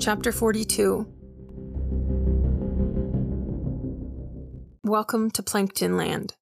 Chapter 0.00 0.32
42 0.32 1.06
Welcome 4.82 5.30
to 5.32 5.42
Plankton 5.42 5.98
Land. 5.98 6.36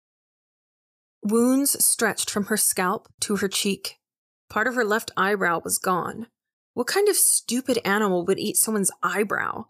Wounds 1.24 1.84
stretched 1.84 2.30
from 2.30 2.46
her 2.46 2.56
scalp 2.56 3.08
to 3.22 3.38
her 3.38 3.48
cheek. 3.48 3.96
Part 4.48 4.68
of 4.68 4.76
her 4.76 4.86
left 4.86 5.10
eyebrow 5.18 5.62
was 5.64 5.80
gone. 5.80 6.28
What 6.76 6.86
kind 6.86 7.10
of 7.10 7.16
stupid 7.16 7.80
animal 7.84 8.24
would 8.28 8.38
eat 8.38 8.58
someone's 8.58 8.92
eyebrow? 9.02 9.66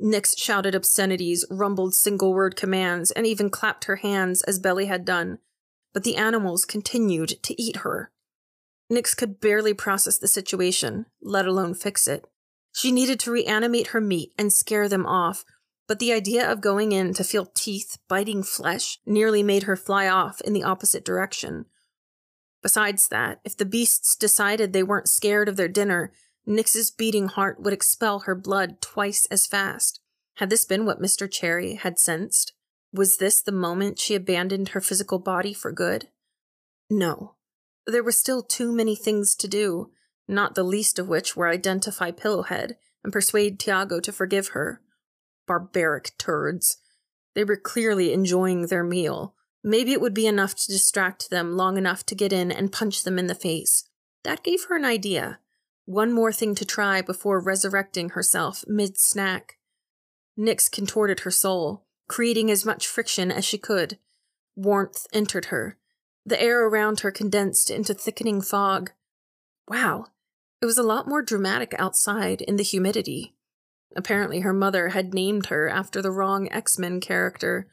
Nix 0.00 0.36
shouted 0.36 0.74
obscenities, 0.74 1.46
rumbled 1.52 1.94
single 1.94 2.34
word 2.34 2.56
commands, 2.56 3.12
and 3.12 3.28
even 3.28 3.48
clapped 3.48 3.84
her 3.84 3.96
hands 3.96 4.42
as 4.42 4.58
Belly 4.58 4.86
had 4.86 5.04
done, 5.04 5.38
but 5.94 6.02
the 6.02 6.16
animals 6.16 6.64
continued 6.64 7.40
to 7.44 7.62
eat 7.62 7.76
her. 7.76 8.10
Nix 8.90 9.14
could 9.14 9.40
barely 9.40 9.72
process 9.72 10.18
the 10.18 10.26
situation, 10.26 11.06
let 11.22 11.46
alone 11.46 11.74
fix 11.74 12.08
it. 12.08 12.24
She 12.72 12.92
needed 12.92 13.20
to 13.20 13.30
reanimate 13.30 13.88
her 13.88 14.00
meat 14.00 14.32
and 14.38 14.52
scare 14.52 14.88
them 14.88 15.06
off, 15.06 15.44
but 15.86 15.98
the 15.98 16.12
idea 16.12 16.50
of 16.50 16.60
going 16.60 16.92
in 16.92 17.14
to 17.14 17.24
feel 17.24 17.46
teeth 17.46 17.98
biting 18.08 18.42
flesh 18.42 18.98
nearly 19.04 19.42
made 19.42 19.64
her 19.64 19.76
fly 19.76 20.08
off 20.08 20.40
in 20.42 20.52
the 20.52 20.62
opposite 20.62 21.04
direction. 21.04 21.66
Besides 22.62 23.08
that, 23.08 23.40
if 23.44 23.56
the 23.56 23.64
beasts 23.64 24.14
decided 24.14 24.72
they 24.72 24.82
weren't 24.82 25.08
scared 25.08 25.48
of 25.48 25.56
their 25.56 25.68
dinner, 25.68 26.12
Nix's 26.46 26.90
beating 26.90 27.28
heart 27.28 27.60
would 27.60 27.72
expel 27.72 28.20
her 28.20 28.34
blood 28.34 28.80
twice 28.80 29.26
as 29.30 29.46
fast. 29.46 30.00
Had 30.34 30.50
this 30.50 30.64
been 30.64 30.84
what 30.84 31.00
Mr. 31.00 31.30
Cherry 31.30 31.74
had 31.74 31.98
sensed? 31.98 32.52
Was 32.92 33.18
this 33.18 33.42
the 33.42 33.52
moment 33.52 33.98
she 33.98 34.14
abandoned 34.14 34.70
her 34.70 34.80
physical 34.80 35.18
body 35.18 35.52
for 35.52 35.70
good? 35.70 36.08
No. 36.88 37.34
There 37.86 38.02
were 38.02 38.12
still 38.12 38.42
too 38.42 38.72
many 38.72 38.96
things 38.96 39.34
to 39.36 39.48
do, 39.48 39.90
not 40.30 40.54
the 40.54 40.62
least 40.62 40.98
of 40.98 41.08
which 41.08 41.36
were 41.36 41.48
identify 41.48 42.10
Pillowhead 42.10 42.76
and 43.02 43.12
persuade 43.12 43.58
Tiago 43.58 44.00
to 44.00 44.12
forgive 44.12 44.48
her. 44.48 44.80
Barbaric 45.46 46.16
turds. 46.18 46.78
They 47.34 47.44
were 47.44 47.56
clearly 47.56 48.12
enjoying 48.12 48.66
their 48.66 48.84
meal. 48.84 49.34
Maybe 49.62 49.92
it 49.92 50.00
would 50.00 50.14
be 50.14 50.26
enough 50.26 50.54
to 50.54 50.72
distract 50.72 51.30
them 51.30 51.56
long 51.56 51.76
enough 51.76 52.04
to 52.06 52.14
get 52.14 52.32
in 52.32 52.50
and 52.50 52.72
punch 52.72 53.04
them 53.04 53.18
in 53.18 53.26
the 53.26 53.34
face. 53.34 53.88
That 54.24 54.42
gave 54.42 54.64
her 54.68 54.76
an 54.76 54.84
idea. 54.84 55.38
One 55.84 56.12
more 56.12 56.32
thing 56.32 56.54
to 56.56 56.64
try 56.64 57.02
before 57.02 57.40
resurrecting 57.40 58.10
herself 58.10 58.64
mid 58.66 58.98
snack. 58.98 59.58
Nix 60.36 60.68
contorted 60.68 61.20
her 61.20 61.30
soul, 61.30 61.84
creating 62.08 62.50
as 62.50 62.64
much 62.64 62.86
friction 62.86 63.30
as 63.30 63.44
she 63.44 63.58
could. 63.58 63.98
Warmth 64.56 65.06
entered 65.12 65.46
her. 65.46 65.76
The 66.24 66.40
air 66.40 66.66
around 66.66 67.00
her 67.00 67.10
condensed 67.10 67.70
into 67.70 67.94
thickening 67.94 68.40
fog. 68.40 68.92
Wow, 69.68 70.06
it 70.60 70.66
was 70.66 70.78
a 70.78 70.82
lot 70.82 71.08
more 71.08 71.22
dramatic 71.22 71.74
outside 71.78 72.42
in 72.42 72.56
the 72.56 72.62
humidity. 72.62 73.34
Apparently, 73.96 74.40
her 74.40 74.52
mother 74.52 74.88
had 74.88 75.14
named 75.14 75.46
her 75.46 75.68
after 75.68 76.00
the 76.00 76.10
wrong 76.10 76.50
X 76.52 76.78
Men 76.78 77.00
character. 77.00 77.66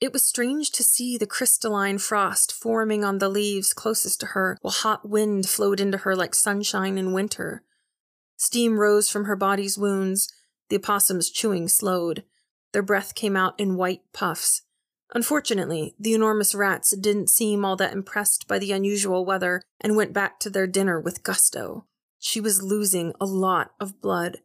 It 0.00 0.12
was 0.12 0.24
strange 0.24 0.70
to 0.72 0.82
see 0.82 1.18
the 1.18 1.26
crystalline 1.26 1.98
frost 1.98 2.52
forming 2.52 3.04
on 3.04 3.18
the 3.18 3.28
leaves 3.28 3.74
closest 3.74 4.20
to 4.20 4.26
her, 4.26 4.56
while 4.62 4.72
hot 4.72 5.08
wind 5.08 5.48
flowed 5.48 5.78
into 5.78 5.98
her 5.98 6.16
like 6.16 6.34
sunshine 6.34 6.96
in 6.96 7.12
winter. 7.12 7.62
Steam 8.36 8.78
rose 8.78 9.10
from 9.10 9.26
her 9.26 9.36
body's 9.36 9.76
wounds. 9.76 10.32
The 10.70 10.76
opossums 10.76 11.28
chewing 11.28 11.68
slowed. 11.68 12.24
Their 12.72 12.82
breath 12.82 13.14
came 13.14 13.36
out 13.36 13.58
in 13.60 13.76
white 13.76 14.00
puffs. 14.14 14.62
Unfortunately, 15.12 15.94
the 15.98 16.14
enormous 16.14 16.54
rats 16.54 16.94
didn't 16.96 17.30
seem 17.30 17.64
all 17.64 17.76
that 17.76 17.92
impressed 17.92 18.46
by 18.46 18.58
the 18.58 18.72
unusual 18.72 19.24
weather 19.24 19.62
and 19.80 19.96
went 19.96 20.12
back 20.12 20.38
to 20.40 20.50
their 20.50 20.66
dinner 20.66 21.00
with 21.00 21.22
gusto. 21.22 21.86
She 22.18 22.40
was 22.40 22.62
losing 22.62 23.12
a 23.20 23.24
lot 23.24 23.72
of 23.80 24.00
blood, 24.00 24.38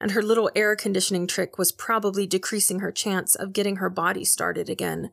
and 0.00 0.10
her 0.10 0.22
little 0.22 0.50
air 0.54 0.76
conditioning 0.76 1.26
trick 1.26 1.56
was 1.56 1.72
probably 1.72 2.26
decreasing 2.26 2.80
her 2.80 2.92
chance 2.92 3.34
of 3.34 3.52
getting 3.52 3.76
her 3.76 3.88
body 3.88 4.24
started 4.24 4.68
again. 4.68 5.12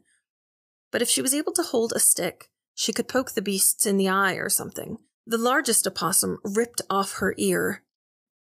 But 0.91 1.01
if 1.01 1.07
she 1.07 1.21
was 1.21 1.33
able 1.33 1.53
to 1.53 1.63
hold 1.63 1.93
a 1.93 1.99
stick, 1.99 2.49
she 2.73 2.91
could 2.91 3.07
poke 3.07 3.31
the 3.31 3.41
beasts 3.41 3.85
in 3.85 3.97
the 3.97 4.09
eye 4.09 4.33
or 4.33 4.49
something. 4.49 4.97
The 5.25 5.37
largest 5.37 5.85
opossum 5.85 6.39
ripped 6.43 6.81
off 6.89 7.13
her 7.13 7.35
ear. 7.37 7.83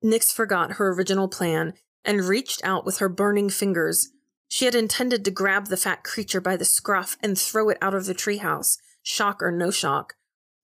Nix 0.02 0.32
forgot 0.32 0.74
her 0.74 0.94
original 0.94 1.28
plan 1.28 1.74
and 2.06 2.26
reached 2.26 2.62
out 2.64 2.86
with 2.86 3.00
her 3.00 3.10
burning 3.10 3.50
fingers, 3.50 4.12
she 4.48 4.66
had 4.66 4.76
intended 4.76 5.26
to 5.26 5.32
grab 5.32 5.68
the 5.68 5.78
fat 5.78 6.04
creature 6.04 6.42
by 6.42 6.56
the 6.56 6.66
scruff 6.66 7.18
and 7.22 7.38
throw 7.38 7.70
it 7.70 7.78
out 7.82 7.94
of 7.94 8.06
the 8.06 8.16
treehouse, 8.16 8.78
shock 9.02 9.42
or 9.42 9.52
no 9.52 9.72
shock, 9.72 10.16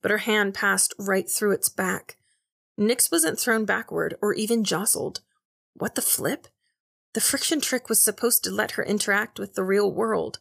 but 0.01 0.11
her 0.11 0.19
hand 0.19 0.53
passed 0.53 0.93
right 0.97 1.29
through 1.29 1.51
its 1.51 1.69
back. 1.69 2.17
Nix 2.77 3.11
wasn't 3.11 3.39
thrown 3.39 3.65
backward 3.65 4.15
or 4.21 4.33
even 4.33 4.63
jostled. 4.63 5.21
What 5.73 5.95
the 5.95 6.01
flip? 6.01 6.47
The 7.13 7.21
friction 7.21 7.59
trick 7.59 7.89
was 7.89 8.01
supposed 8.01 8.43
to 8.43 8.51
let 8.51 8.71
her 8.71 8.83
interact 8.83 9.39
with 9.39 9.55
the 9.55 9.63
real 9.63 9.91
world. 9.91 10.39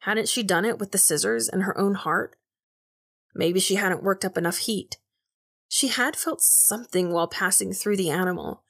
Hadn't 0.00 0.28
she 0.28 0.42
done 0.42 0.64
it 0.64 0.78
with 0.78 0.92
the 0.92 0.98
scissors 0.98 1.48
and 1.48 1.64
her 1.64 1.76
own 1.76 1.94
heart? 1.94 2.36
Maybe 3.34 3.58
she 3.58 3.74
hadn't 3.74 4.02
worked 4.02 4.24
up 4.24 4.38
enough 4.38 4.58
heat. 4.58 4.98
She 5.68 5.88
had 5.88 6.14
felt 6.14 6.40
something 6.40 7.12
while 7.12 7.26
passing 7.26 7.72
through 7.72 7.96
the 7.96 8.10
animal 8.10 8.62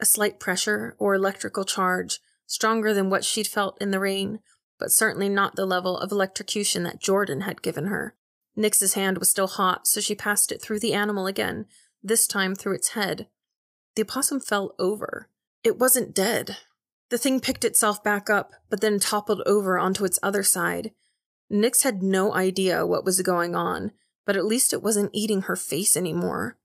a 0.00 0.04
slight 0.04 0.40
pressure 0.40 0.96
or 0.98 1.14
electrical 1.14 1.64
charge 1.64 2.18
stronger 2.52 2.92
than 2.92 3.08
what 3.08 3.24
she'd 3.24 3.46
felt 3.46 3.80
in 3.80 3.92
the 3.92 3.98
rain, 3.98 4.38
but 4.78 4.92
certainly 4.92 5.28
not 5.30 5.56
the 5.56 5.64
level 5.64 5.96
of 5.96 6.12
electrocution 6.12 6.82
that 6.82 7.00
Jordan 7.00 7.40
had 7.40 7.62
given 7.62 7.86
her. 7.86 8.14
Nix's 8.54 8.92
hand 8.92 9.16
was 9.16 9.30
still 9.30 9.46
hot, 9.46 9.86
so 9.86 10.02
she 10.02 10.14
passed 10.14 10.52
it 10.52 10.60
through 10.60 10.80
the 10.80 10.92
animal 10.92 11.26
again, 11.26 11.64
this 12.02 12.26
time 12.26 12.54
through 12.54 12.74
its 12.74 12.90
head. 12.90 13.26
The 13.96 14.02
opossum 14.02 14.38
fell 14.38 14.74
over. 14.78 15.30
It 15.64 15.78
wasn't 15.78 16.14
dead. 16.14 16.58
The 17.08 17.16
thing 17.16 17.40
picked 17.40 17.64
itself 17.64 18.04
back 18.04 18.28
up, 18.28 18.52
but 18.68 18.82
then 18.82 18.98
toppled 18.98 19.40
over 19.46 19.78
onto 19.78 20.04
its 20.04 20.18
other 20.22 20.42
side. 20.42 20.90
Nix 21.48 21.84
had 21.84 22.02
no 22.02 22.34
idea 22.34 22.86
what 22.86 23.04
was 23.04 23.22
going 23.22 23.54
on, 23.54 23.92
but 24.26 24.36
at 24.36 24.44
least 24.44 24.74
it 24.74 24.82
wasn't 24.82 25.10
eating 25.14 25.42
her 25.42 25.56
face 25.56 25.96
anymore. 25.96 26.58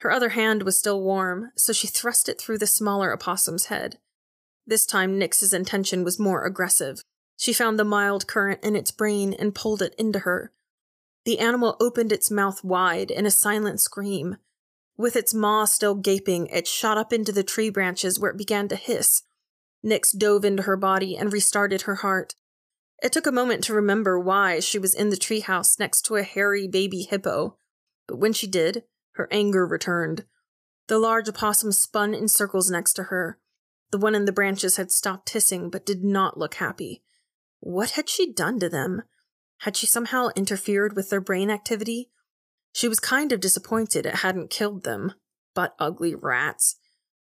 Her 0.00 0.10
other 0.10 0.30
hand 0.30 0.62
was 0.62 0.78
still 0.78 1.02
warm, 1.02 1.52
so 1.56 1.72
she 1.72 1.86
thrust 1.86 2.28
it 2.28 2.38
through 2.38 2.58
the 2.58 2.66
smaller 2.66 3.14
opossum's 3.14 3.66
head. 3.66 3.98
This 4.70 4.86
time, 4.86 5.18
Nix's 5.18 5.52
intention 5.52 6.04
was 6.04 6.20
more 6.20 6.44
aggressive. 6.44 7.02
She 7.36 7.52
found 7.52 7.76
the 7.76 7.84
mild 7.84 8.28
current 8.28 8.62
in 8.62 8.76
its 8.76 8.92
brain 8.92 9.34
and 9.36 9.52
pulled 9.52 9.82
it 9.82 9.96
into 9.98 10.20
her. 10.20 10.52
The 11.24 11.40
animal 11.40 11.76
opened 11.80 12.12
its 12.12 12.30
mouth 12.30 12.62
wide 12.62 13.10
in 13.10 13.26
a 13.26 13.32
silent 13.32 13.80
scream. 13.80 14.36
With 14.96 15.16
its 15.16 15.34
maw 15.34 15.64
still 15.64 15.96
gaping, 15.96 16.46
it 16.46 16.68
shot 16.68 16.96
up 16.96 17.12
into 17.12 17.32
the 17.32 17.42
tree 17.42 17.68
branches 17.68 18.20
where 18.20 18.30
it 18.30 18.36
began 18.36 18.68
to 18.68 18.76
hiss. 18.76 19.24
Nix 19.82 20.12
dove 20.12 20.44
into 20.44 20.62
her 20.62 20.76
body 20.76 21.16
and 21.16 21.32
restarted 21.32 21.82
her 21.82 21.96
heart. 21.96 22.36
It 23.02 23.12
took 23.12 23.26
a 23.26 23.32
moment 23.32 23.64
to 23.64 23.74
remember 23.74 24.20
why 24.20 24.60
she 24.60 24.78
was 24.78 24.94
in 24.94 25.10
the 25.10 25.16
treehouse 25.16 25.80
next 25.80 26.02
to 26.02 26.14
a 26.14 26.22
hairy 26.22 26.68
baby 26.68 27.02
hippo, 27.02 27.56
but 28.06 28.18
when 28.18 28.32
she 28.32 28.46
did, 28.46 28.84
her 29.14 29.26
anger 29.32 29.66
returned. 29.66 30.26
The 30.86 30.98
large 31.00 31.28
opossum 31.28 31.72
spun 31.72 32.14
in 32.14 32.28
circles 32.28 32.70
next 32.70 32.92
to 32.92 33.04
her. 33.04 33.40
The 33.90 33.98
one 33.98 34.14
in 34.14 34.24
the 34.24 34.32
branches 34.32 34.76
had 34.76 34.90
stopped 34.90 35.30
hissing 35.30 35.70
but 35.70 35.86
did 35.86 36.04
not 36.04 36.38
look 36.38 36.54
happy. 36.54 37.02
What 37.60 37.90
had 37.92 38.08
she 38.08 38.32
done 38.32 38.60
to 38.60 38.68
them? 38.68 39.02
Had 39.58 39.76
she 39.76 39.86
somehow 39.86 40.28
interfered 40.36 40.96
with 40.96 41.10
their 41.10 41.20
brain 41.20 41.50
activity? 41.50 42.10
She 42.72 42.88
was 42.88 43.00
kind 43.00 43.32
of 43.32 43.40
disappointed 43.40 44.06
it 44.06 44.16
hadn't 44.16 44.50
killed 44.50 44.84
them. 44.84 45.14
But 45.54 45.74
ugly 45.78 46.14
rats. 46.14 46.76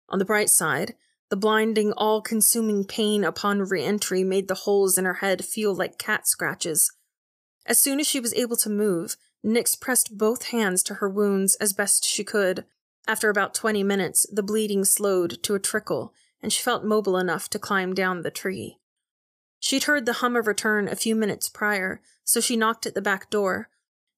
On 0.08 0.18
the 0.18 0.24
bright 0.24 0.50
side, 0.50 0.94
the 1.30 1.36
blinding, 1.36 1.92
all 1.92 2.20
consuming 2.20 2.84
pain 2.84 3.24
upon 3.24 3.60
re 3.60 3.84
entry 3.84 4.24
made 4.24 4.48
the 4.48 4.54
holes 4.54 4.98
in 4.98 5.04
her 5.04 5.14
head 5.14 5.44
feel 5.44 5.74
like 5.74 5.98
cat 5.98 6.26
scratches. 6.26 6.92
As 7.64 7.80
soon 7.80 7.98
as 8.00 8.06
she 8.06 8.20
was 8.20 8.34
able 8.34 8.56
to 8.56 8.70
move, 8.70 9.16
Nix 9.42 9.74
pressed 9.74 10.18
both 10.18 10.46
hands 10.46 10.82
to 10.84 10.94
her 10.94 11.08
wounds 11.08 11.56
as 11.56 11.72
best 11.72 12.04
she 12.04 12.24
could. 12.24 12.64
After 13.08 13.30
about 13.30 13.54
twenty 13.54 13.82
minutes, 13.82 14.26
the 14.30 14.42
bleeding 14.42 14.84
slowed 14.84 15.42
to 15.44 15.54
a 15.54 15.60
trickle, 15.60 16.12
and 16.42 16.52
she 16.52 16.62
felt 16.62 16.84
mobile 16.84 17.16
enough 17.16 17.48
to 17.50 17.58
climb 17.58 17.94
down 17.94 18.22
the 18.22 18.30
tree. 18.30 18.78
She'd 19.58 19.84
heard 19.84 20.06
the 20.06 20.14
hum 20.14 20.36
of 20.36 20.46
return 20.46 20.88
a 20.88 20.96
few 20.96 21.16
minutes 21.16 21.48
prior, 21.48 22.00
so 22.24 22.40
she 22.40 22.56
knocked 22.56 22.86
at 22.86 22.94
the 22.94 23.02
back 23.02 23.30
door. 23.30 23.68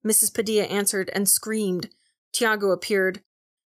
Mrs. 0.06 0.32
Padilla 0.32 0.64
answered 0.64 1.10
and 1.12 1.28
screamed. 1.28 1.90
Tiago 2.32 2.70
appeared. 2.70 3.22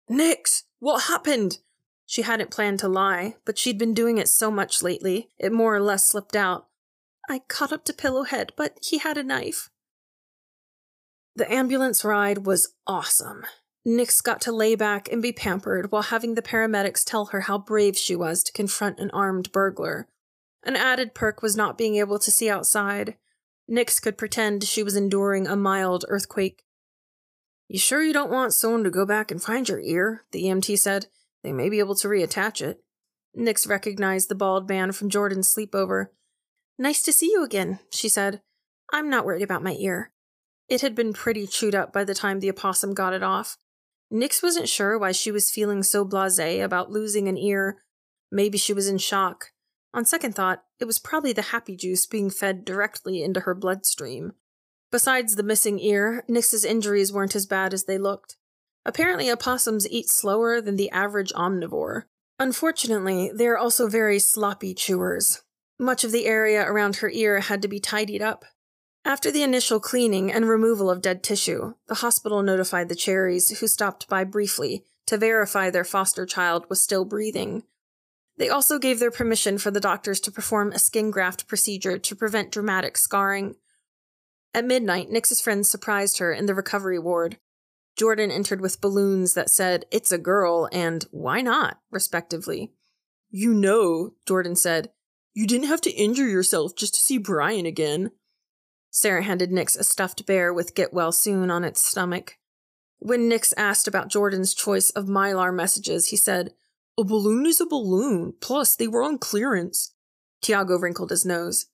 Nix, 0.07 0.63
what 0.79 1.03
happened? 1.03 1.59
She 2.05 2.21
hadn't 2.21 2.51
planned 2.51 2.79
to 2.79 2.87
lie, 2.87 3.35
but 3.45 3.57
she'd 3.57 3.79
been 3.79 3.93
doing 3.93 4.17
it 4.17 4.29
so 4.29 4.51
much 4.51 4.83
lately, 4.83 5.29
it 5.39 5.51
more 5.51 5.75
or 5.75 5.81
less 5.81 6.07
slipped 6.07 6.35
out. 6.35 6.67
I 7.27 7.39
caught 7.47 7.73
up 7.73 7.83
to 7.85 7.93
Pillowhead, 7.93 8.51
but 8.55 8.77
he 8.81 8.99
had 8.99 9.17
a 9.17 9.23
knife. 9.23 9.69
The 11.35 11.51
ambulance 11.51 12.05
ride 12.05 12.45
was 12.45 12.75
awesome. 12.85 13.45
Nix 13.87 14.19
got 14.19 14.41
to 14.41 14.51
lay 14.51 14.73
back 14.73 15.11
and 15.11 15.21
be 15.21 15.31
pampered 15.31 15.91
while 15.91 16.01
having 16.01 16.33
the 16.33 16.41
paramedics 16.41 17.03
tell 17.05 17.25
her 17.25 17.41
how 17.41 17.59
brave 17.59 17.95
she 17.95 18.15
was 18.15 18.41
to 18.43 18.51
confront 18.51 18.99
an 18.99 19.11
armed 19.11 19.51
burglar. 19.51 20.07
An 20.63 20.75
added 20.75 21.13
perk 21.13 21.43
was 21.43 21.55
not 21.55 21.77
being 21.77 21.95
able 21.97 22.17
to 22.17 22.31
see 22.31 22.49
outside. 22.49 23.15
Nix 23.67 23.99
could 23.99 24.17
pretend 24.17 24.63
she 24.63 24.81
was 24.81 24.95
enduring 24.95 25.45
a 25.45 25.55
mild 25.55 26.03
earthquake. 26.07 26.63
You 27.67 27.77
sure 27.77 28.01
you 28.01 28.13
don't 28.13 28.31
want 28.31 28.53
someone 28.53 28.83
to 28.83 28.89
go 28.89 29.05
back 29.05 29.29
and 29.29 29.41
find 29.41 29.69
your 29.69 29.79
ear? 29.79 30.25
The 30.31 30.43
EMT 30.45 30.79
said. 30.79 31.05
They 31.43 31.53
may 31.53 31.69
be 31.69 31.77
able 31.77 31.95
to 31.95 32.07
reattach 32.07 32.61
it. 32.61 32.81
Nix 33.35 33.67
recognized 33.67 34.29
the 34.29 34.35
bald 34.35 34.67
man 34.67 34.93
from 34.93 35.09
Jordan's 35.09 35.53
sleepover. 35.53 36.07
Nice 36.79 37.03
to 37.03 37.13
see 37.13 37.27
you 37.27 37.43
again, 37.43 37.79
she 37.91 38.09
said. 38.09 38.41
I'm 38.91 39.11
not 39.11 39.25
worried 39.25 39.43
about 39.43 39.63
my 39.63 39.75
ear. 39.79 40.11
It 40.67 40.81
had 40.81 40.95
been 40.95 41.13
pretty 41.13 41.45
chewed 41.45 41.75
up 41.75 41.93
by 41.93 42.03
the 42.03 42.15
time 42.15 42.39
the 42.39 42.49
opossum 42.49 42.95
got 42.95 43.13
it 43.13 43.21
off. 43.21 43.57
Nix 44.11 44.41
wasn't 44.41 44.69
sure 44.69 44.97
why 44.97 45.11
she 45.11 45.31
was 45.31 45.49
feeling 45.49 45.83
so 45.83 46.05
blase 46.05 46.39
about 46.39 46.91
losing 46.91 47.27
an 47.27 47.37
ear. 47.37 47.81
Maybe 48.31 48.57
she 48.57 48.73
was 48.73 48.87
in 48.87 48.97
shock. 48.97 49.51
On 49.93 50.05
second 50.05 50.35
thought, 50.35 50.63
it 50.79 50.85
was 50.85 50.99
probably 50.99 51.33
the 51.33 51.41
happy 51.41 51.75
juice 51.75 52.05
being 52.05 52.29
fed 52.29 52.65
directly 52.65 53.23
into 53.23 53.41
her 53.41 53.55
bloodstream. 53.55 54.33
Besides 54.91 55.35
the 55.35 55.43
missing 55.43 55.79
ear, 55.79 56.23
Nix's 56.27 56.65
injuries 56.65 57.11
weren't 57.11 57.35
as 57.35 57.45
bad 57.45 57.73
as 57.73 57.85
they 57.85 57.97
looked. 57.97 58.37
Apparently, 58.85 59.31
opossums 59.31 59.89
eat 59.89 60.09
slower 60.09 60.61
than 60.61 60.75
the 60.75 60.91
average 60.91 61.33
omnivore. 61.33 62.03
Unfortunately, 62.39 63.31
they 63.33 63.47
are 63.47 63.57
also 63.57 63.87
very 63.87 64.19
sloppy 64.19 64.73
chewers. 64.73 65.41
Much 65.79 66.03
of 66.03 66.11
the 66.11 66.25
area 66.25 66.63
around 66.63 66.97
her 66.97 67.09
ear 67.09 67.39
had 67.39 67.61
to 67.61 67.67
be 67.67 67.79
tidied 67.79 68.21
up. 68.21 68.45
After 69.05 69.29
the 69.29 69.43
initial 69.43 69.79
cleaning 69.79 70.31
and 70.31 70.49
removal 70.49 70.89
of 70.89 71.01
dead 71.01 71.21
tissue, 71.21 71.75
the 71.87 71.95
hospital 71.95 72.41
notified 72.41 72.89
the 72.89 72.95
Cherries, 72.95 73.59
who 73.59 73.67
stopped 73.67 74.09
by 74.09 74.23
briefly, 74.23 74.83
to 75.05 75.17
verify 75.17 75.69
their 75.69 75.83
foster 75.83 76.25
child 76.25 76.65
was 76.69 76.81
still 76.81 77.05
breathing. 77.05 77.63
They 78.37 78.49
also 78.49 78.79
gave 78.79 78.99
their 78.99 79.11
permission 79.11 79.59
for 79.59 79.69
the 79.69 79.79
doctors 79.79 80.19
to 80.21 80.31
perform 80.31 80.71
a 80.71 80.79
skin 80.79 81.11
graft 81.11 81.47
procedure 81.47 81.99
to 81.99 82.15
prevent 82.15 82.51
dramatic 82.51 82.97
scarring. 82.97 83.55
At 84.55 84.65
midnight, 84.65 85.11
Nix's 85.11 85.39
friends 85.39 85.69
surprised 85.69 86.17
her 86.17 86.33
in 86.33 86.47
the 86.47 86.55
recovery 86.55 86.97
ward. 86.97 87.37
Jordan 87.95 88.31
entered 88.31 88.59
with 88.59 88.81
balloons 88.81 89.35
that 89.35 89.51
said, 89.51 89.85
It's 89.91 90.11
a 90.11 90.17
girl, 90.17 90.67
and 90.71 91.05
Why 91.11 91.41
not, 91.41 91.79
respectively. 91.91 92.71
You 93.29 93.53
know, 93.53 94.13
Jordan 94.27 94.55
said, 94.55 94.89
you 95.35 95.45
didn't 95.45 95.67
have 95.67 95.81
to 95.81 95.91
injure 95.91 96.27
yourself 96.27 96.75
just 96.75 96.95
to 96.95 97.01
see 97.01 97.17
Brian 97.17 97.65
again. 97.65 98.11
Sarah 98.95 99.23
handed 99.23 99.51
Nix 99.51 99.75
a 99.75 99.83
stuffed 99.83 100.25
bear 100.25 100.53
with 100.53 100.73
Get 100.73 100.93
Well 100.93 101.11
Soon 101.11 101.51
on 101.51 101.65
its 101.65 101.85
stomach. 101.85 102.37
When 102.99 103.27
Nix 103.27 103.53
asked 103.57 103.89
about 103.89 104.07
Jordan's 104.07 104.53
choice 104.53 104.89
of 104.91 105.07
Mylar 105.07 105.53
messages, 105.53 106.07
he 106.07 106.15
said, 106.15 106.53
A 106.97 107.03
balloon 107.03 107.45
is 107.45 107.59
a 107.59 107.65
balloon, 107.65 108.35
plus 108.39 108.73
they 108.73 108.87
were 108.87 109.03
on 109.03 109.17
clearance. 109.17 109.93
Tiago 110.41 110.79
wrinkled 110.79 111.09
his 111.09 111.25
nose. 111.25 111.65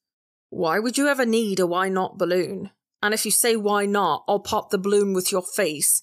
Why 0.49 0.79
would 0.79 0.97
you 0.97 1.07
ever 1.07 1.23
need 1.23 1.59
a 1.59 1.67
why 1.67 1.89
not 1.89 2.17
balloon? 2.17 2.71
And 3.03 3.13
if 3.13 3.23
you 3.23 3.29
say 3.29 3.55
why 3.55 3.85
not, 3.85 4.23
I'll 4.27 4.39
pop 4.39 4.71
the 4.71 4.79
balloon 4.79 5.13
with 5.13 5.31
your 5.31 5.43
face. 5.43 6.01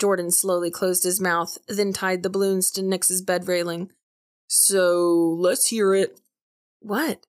Jordan 0.00 0.32
slowly 0.32 0.72
closed 0.72 1.04
his 1.04 1.20
mouth, 1.20 1.56
then 1.68 1.92
tied 1.92 2.24
the 2.24 2.30
balloons 2.30 2.72
to 2.72 2.82
Nix's 2.82 3.22
bed 3.22 3.46
railing. 3.46 3.92
So, 4.48 5.36
let's 5.38 5.68
hear 5.68 5.94
it. 5.94 6.20
What? 6.80 7.26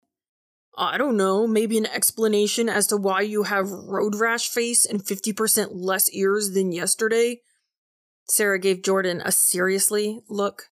I 0.75 0.97
don't 0.97 1.17
know, 1.17 1.45
maybe 1.45 1.77
an 1.77 1.85
explanation 1.85 2.67
as 2.67 2.87
to 2.87 2.97
why 2.97 3.21
you 3.21 3.43
have 3.43 3.69
road 3.69 4.15
rash 4.15 4.49
face 4.49 4.85
and 4.85 5.03
50% 5.03 5.69
less 5.71 6.09
ears 6.11 6.51
than 6.51 6.71
yesterday? 6.71 7.41
Sarah 8.27 8.59
gave 8.59 8.81
Jordan 8.81 9.21
a 9.23 9.31
seriously 9.31 10.21
look. 10.27 10.69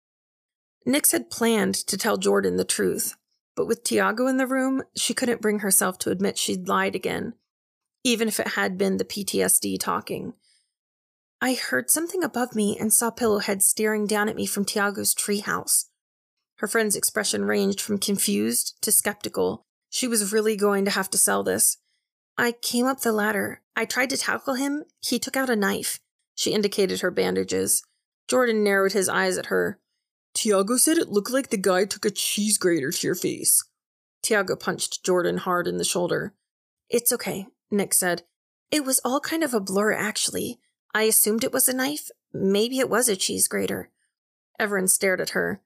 Nix 0.86 1.12
had 1.12 1.30
planned 1.30 1.75
to 1.75 1.98
tell 1.98 2.18
Jordan 2.18 2.57
the 2.57 2.65
truth, 2.65 3.15
but 3.56 3.68
with 3.68 3.83
Tiago 3.83 4.25
in 4.25 4.38
the 4.38 4.48
room, 4.48 4.81
she 4.95 5.13
couldn't 5.13 5.42
bring 5.42 5.59
herself 5.59 6.00
to 6.00 6.09
admit 6.09 6.38
she'd 6.38 6.68
lied 6.68 6.95
again, 6.95 7.33
even 8.03 8.27
if 8.27 8.39
it 8.39 8.50
had 8.50 8.77
been 8.77 8.98
the 8.98 9.06
PTSD 9.06 9.80
talking. 9.80 10.33
I 11.39 11.53
heard 11.53 11.92
something 11.92 12.24
above 12.24 12.56
me 12.56 12.77
and 12.80 12.94
saw 12.94 13.12
Pillowhead 13.12 13.62
staring 13.62 14.07
down 14.07 14.30
at 14.30 14.36
me 14.36 14.45
from 14.45 14.65
Tiago's 14.65 15.13
treehouse. 15.13 15.86
Her 16.57 16.68
friend's 16.68 16.95
expression 16.95 17.45
ranged 17.45 17.81
from 17.81 17.98
confused 17.98 18.77
to 18.81 18.92
skeptical. 18.92 19.65
She 19.92 20.08
was 20.08 20.32
really 20.32 20.56
going 20.56 20.86
to 20.86 20.92
have 20.92 21.10
to 21.10 21.18
sell 21.18 21.44
this. 21.44 21.78
I 22.38 22.54
came 22.54 22.88
up 22.88 23.02
the 23.02 23.12
ladder. 23.12 23.62
I 23.76 23.84
tried 23.84 24.10
to 24.12 24.18
tackle 24.18 24.56
him. 24.56 24.86
He 25.02 25.20
took 25.20 25.36
out 25.36 25.50
a 25.50 25.56
knife. 25.56 26.00
She 26.34 26.54
indicated 26.54 27.02
her 27.02 27.12
bandages. 27.12 27.84
Jordan 28.30 28.64
narrowed 28.64 28.94
his 28.94 29.10
eyes 29.10 29.38
at 29.38 29.48
her. 29.48 29.80
Tiago 30.34 30.78
said 30.78 30.98
it 30.98 31.10
looked 31.10 31.30
like 31.30 31.50
the 31.50 31.58
guy 31.58 31.84
took 31.84 32.06
a 32.06 32.10
cheese 32.10 32.58
grater 32.58 32.90
to 32.90 33.08
your 33.08 33.16
face. 33.16 33.66
Tiago 34.24 34.56
punched 34.56 35.04
Jordan 35.04 35.38
hard 35.38 35.68
in 35.68 35.78
the 35.78 35.84
shoulder. 35.84 36.34
It's 36.90 37.12
okay, 37.12 37.48
Nix 37.70 37.98
said. 37.98 38.24
It 38.72 38.86
was 38.86 39.02
all 39.04 39.20
kind 39.20 39.44
of 39.44 39.54
a 39.54 39.60
blur, 39.60 39.92
actually. 39.92 40.58
I 40.96 41.04
assumed 41.04 41.44
it 41.44 41.52
was 41.52 41.68
a 41.68 41.76
knife. 41.76 42.10
Maybe 42.34 42.80
it 42.80 42.90
was 42.90 43.10
a 43.10 43.18
cheese 43.18 43.50
grater. 43.50 43.90
Everin 44.58 44.88
stared 44.88 45.20
at 45.20 45.32
her. 45.32 45.62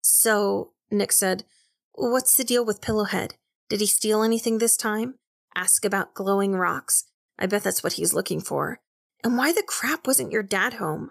So, 0.00 0.72
Nix 0.90 1.16
said, 1.16 1.44
what's 1.92 2.36
the 2.36 2.44
deal 2.44 2.64
with 2.64 2.80
Pillowhead? 2.80 3.34
Did 3.68 3.80
he 3.80 3.86
steal 3.86 4.22
anything 4.22 4.58
this 4.58 4.76
time? 4.76 5.14
Ask 5.54 5.84
about 5.84 6.14
glowing 6.14 6.52
rocks. 6.52 7.04
I 7.38 7.46
bet 7.46 7.62
that's 7.62 7.82
what 7.82 7.94
he's 7.94 8.14
looking 8.14 8.40
for. 8.40 8.80
And 9.22 9.36
why 9.36 9.52
the 9.52 9.62
crap 9.62 10.06
wasn't 10.06 10.32
your 10.32 10.42
dad 10.42 10.74
home? 10.74 11.10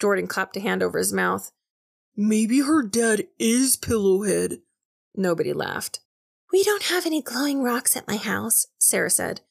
Jordan 0.00 0.26
clapped 0.26 0.56
a 0.56 0.60
hand 0.60 0.82
over 0.82 0.98
his 0.98 1.12
mouth. 1.12 1.50
Maybe 2.16 2.60
her 2.60 2.82
dad 2.82 3.28
is 3.38 3.76
Pillowhead. 3.76 4.60
Nobody 5.14 5.52
laughed. 5.52 6.00
We 6.52 6.64
don't 6.64 6.84
have 6.84 7.06
any 7.06 7.22
glowing 7.22 7.62
rocks 7.62 7.96
at 7.96 8.08
my 8.08 8.16
house, 8.16 8.66
Sarah 8.78 9.10
said. 9.10 9.42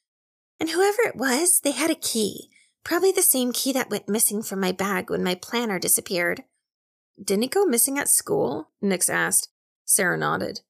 And 0.60 0.70
whoever 0.70 1.02
it 1.04 1.16
was, 1.16 1.60
they 1.62 1.72
had 1.72 1.92
a 1.92 1.96
key. 1.96 2.50
Probably 2.84 3.12
the 3.12 3.22
same 3.22 3.52
key 3.52 3.72
that 3.74 3.90
went 3.90 4.10
missing 4.10 4.42
from 4.42 4.60
my 4.60 4.72
bag 4.72 5.10
when 5.10 5.24
my 5.24 5.36
planner 5.36 5.80
disappeared. 5.80 6.44
Didn't 7.22 7.44
he 7.44 7.50
go 7.50 7.66
missing 7.66 7.98
at 7.98 8.10
school? 8.10 8.70
Nix 8.82 9.10
asked. 9.10 9.50
Sarah 9.86 10.18
nodded. 10.18 10.62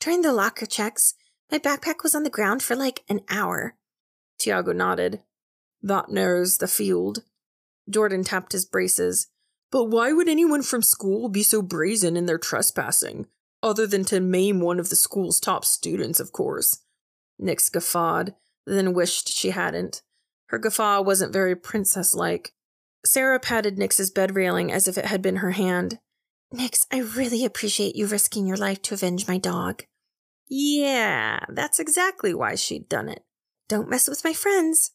During 0.00 0.22
the 0.22 0.32
locker 0.32 0.66
checks, 0.66 1.14
my 1.50 1.58
backpack 1.58 2.02
was 2.02 2.14
on 2.14 2.24
the 2.24 2.30
ground 2.30 2.62
for 2.62 2.76
like 2.76 3.02
an 3.08 3.20
hour. 3.28 3.76
Tiago 4.38 4.72
nodded. 4.72 5.20
That 5.82 6.10
narrows 6.10 6.58
the 6.58 6.68
field. 6.68 7.22
Jordan 7.88 8.24
tapped 8.24 8.52
his 8.52 8.64
braces. 8.64 9.28
But 9.70 9.84
why 9.86 10.12
would 10.12 10.28
anyone 10.28 10.62
from 10.62 10.82
school 10.82 11.28
be 11.28 11.42
so 11.42 11.60
brazen 11.60 12.16
in 12.16 12.26
their 12.26 12.38
trespassing? 12.38 13.26
Other 13.62 13.86
than 13.86 14.04
to 14.06 14.20
maim 14.20 14.60
one 14.60 14.78
of 14.78 14.88
the 14.88 14.96
school's 14.96 15.40
top 15.40 15.64
students, 15.64 16.20
of 16.20 16.32
course. 16.32 16.80
Nix 17.38 17.68
guffawed, 17.68 18.34
then 18.66 18.94
wished 18.94 19.28
she 19.28 19.50
hadn't. 19.50 20.02
Her 20.46 20.58
guffaw 20.58 21.02
wasn't 21.02 21.32
very 21.32 21.56
princess 21.56 22.14
like. 22.14 22.52
Sarah 23.04 23.40
patted 23.40 23.78
Nix's 23.78 24.10
bed 24.10 24.34
railing 24.34 24.72
as 24.72 24.86
if 24.86 24.96
it 24.96 25.06
had 25.06 25.22
been 25.22 25.36
her 25.36 25.52
hand. 25.52 25.98
Nix, 26.54 26.86
I 26.92 26.98
really 26.98 27.44
appreciate 27.44 27.96
you 27.96 28.06
risking 28.06 28.46
your 28.46 28.56
life 28.56 28.80
to 28.82 28.94
avenge 28.94 29.26
my 29.26 29.38
dog. 29.38 29.86
Yeah, 30.48 31.40
that's 31.48 31.80
exactly 31.80 32.32
why 32.32 32.54
she'd 32.54 32.88
done 32.88 33.08
it. 33.08 33.24
Don't 33.68 33.90
mess 33.90 34.06
with 34.06 34.22
my 34.22 34.32
friends. 34.32 34.92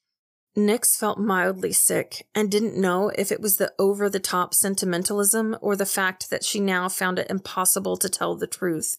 Nix 0.56 0.96
felt 0.96 1.20
mildly 1.20 1.74
sick 1.74 2.26
and 2.34 2.50
didn't 2.50 2.80
know 2.80 3.10
if 3.10 3.30
it 3.30 3.42
was 3.42 3.58
the 3.58 3.74
over 3.78 4.10
the 4.10 4.22
top 4.22 4.54
sentimentalism 4.54 5.58
or 5.60 5.76
the 5.76 5.86
fact 5.86 6.30
that 6.30 6.46
she 6.46 6.62
now 6.62 6.88
found 6.88 7.20
it 7.20 7.30
impossible 7.30 7.98
to 7.98 8.08
tell 8.08 8.36
the 8.36 8.48
truth. 8.48 8.98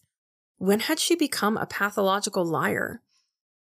When 0.57 0.81
had 0.81 0.99
she 0.99 1.15
become 1.15 1.57
a 1.57 1.65
pathological 1.65 2.45
liar? 2.45 3.01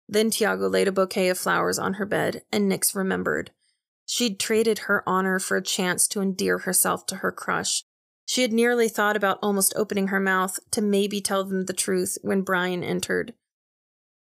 Then 0.09 0.31
Tiago 0.31 0.67
laid 0.67 0.87
a 0.87 0.91
bouquet 0.91 1.29
of 1.29 1.37
flowers 1.37 1.77
on 1.77 1.93
her 1.93 2.05
bed, 2.07 2.41
and 2.51 2.67
Nix 2.67 2.95
remembered. 2.95 3.51
She'd 4.07 4.39
traded 4.39 4.79
her 4.79 5.07
honor 5.07 5.37
for 5.37 5.55
a 5.55 5.61
chance 5.61 6.07
to 6.07 6.21
endear 6.21 6.59
herself 6.59 7.05
to 7.07 7.17
her 7.17 7.31
crush. 7.31 7.83
She 8.31 8.43
had 8.43 8.53
nearly 8.53 8.87
thought 8.87 9.17
about 9.17 9.39
almost 9.41 9.73
opening 9.75 10.07
her 10.07 10.19
mouth 10.21 10.57
to 10.71 10.81
maybe 10.81 11.19
tell 11.19 11.43
them 11.43 11.65
the 11.65 11.73
truth 11.73 12.17
when 12.21 12.43
Brian 12.43 12.81
entered. 12.81 13.33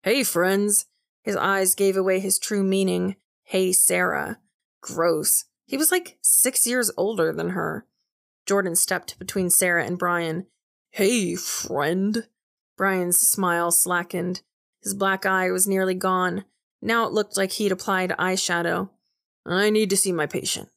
Hey, 0.01 0.23
friends! 0.23 0.87
His 1.21 1.35
eyes 1.35 1.75
gave 1.75 1.95
away 1.95 2.19
his 2.19 2.39
true 2.39 2.63
meaning. 2.63 3.17
Hey, 3.43 3.71
Sarah. 3.71 4.39
Gross. 4.81 5.45
He 5.67 5.77
was 5.77 5.91
like 5.91 6.17
six 6.23 6.65
years 6.65 6.89
older 6.97 7.31
than 7.31 7.49
her. 7.49 7.85
Jordan 8.47 8.75
stepped 8.75 9.19
between 9.19 9.51
Sarah 9.51 9.85
and 9.85 9.99
Brian. 9.99 10.47
Hey, 10.89 11.35
friend. 11.35 12.25
Brian's 12.75 13.19
smile 13.19 13.69
slackened. 13.69 14.41
His 14.81 14.95
black 14.95 15.23
eye 15.27 15.51
was 15.51 15.67
nearly 15.67 15.93
gone. 15.93 16.45
Now 16.81 17.05
it 17.05 17.13
looked 17.13 17.37
like 17.37 17.51
he'd 17.51 17.71
applied 17.71 18.09
eyeshadow. 18.17 18.89
I 19.45 19.69
need 19.69 19.91
to 19.91 19.97
see 19.97 20.11
my 20.11 20.25
patient. 20.25 20.69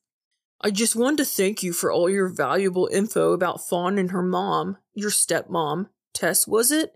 I 0.65 0.71
just 0.71 0.95
wanted 0.95 1.19
to 1.19 1.25
thank 1.25 1.63
you 1.63 1.73
for 1.73 1.91
all 1.91 2.09
your 2.09 2.29
valuable 2.29 2.89
info 2.93 3.33
about 3.33 3.67
Fawn 3.67 3.99
and 3.99 4.13
her 4.13 4.23
mom, 4.23 4.77
your 4.95 5.11
stepmom. 5.11 5.89
Tess, 6.15 6.47
was 6.47 6.71
it? 6.71 6.95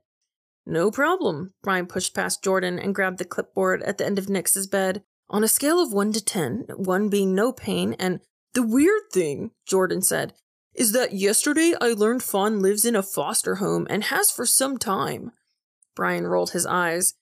No 0.64 0.90
problem. 0.90 1.52
Brian 1.62 1.86
pushed 1.86 2.14
past 2.14 2.44
Jordan 2.44 2.78
and 2.78 2.94
grabbed 2.94 3.18
the 3.18 3.24
clipboard 3.24 3.82
at 3.82 3.98
the 3.98 4.06
end 4.06 4.18
of 4.18 4.28
Nix's 4.28 4.68
bed. 4.68 5.02
On 5.28 5.42
a 5.42 5.48
scale 5.48 5.80
of 5.80 5.92
1 5.92 6.12
to 6.12 6.24
10, 6.24 6.66
1 6.76 7.08
being 7.08 7.34
no 7.34 7.52
pain 7.52 7.94
and 7.98 8.20
the 8.54 8.62
weird 8.62 9.10
thing, 9.12 9.50
Jordan 9.66 10.00
said, 10.00 10.32
is 10.72 10.92
that 10.92 11.12
yesterday 11.12 11.74
I 11.80 11.88
learned 11.88 12.22
Fawn 12.22 12.62
lives 12.62 12.84
in 12.84 12.94
a 12.94 13.02
foster 13.02 13.56
home 13.56 13.86
and 13.90 14.04
has 14.04 14.30
for 14.30 14.46
some 14.46 14.78
time. 14.78 15.32
Brian 15.94 16.26
rolled 16.26 16.50
his 16.50 16.66
eyes. 16.66 17.14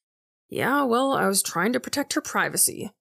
Yeah, 0.48 0.82
well, 0.82 1.12
I 1.12 1.26
was 1.26 1.42
trying 1.42 1.72
to 1.72 1.80
protect 1.80 2.12
her 2.12 2.20
privacy. 2.20 2.92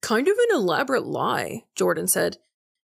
Kind 0.00 0.28
of 0.28 0.36
an 0.48 0.56
elaborate 0.56 1.04
lie, 1.04 1.64
Jordan 1.74 2.06
said. 2.06 2.38